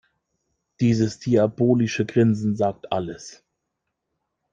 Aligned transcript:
Dieses 0.79 1.19
diabolische 1.19 2.07
Grinsen 2.07 2.55
sagt 2.55 2.91
alles. 2.91 3.43